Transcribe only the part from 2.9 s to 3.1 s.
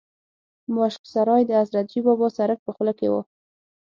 کې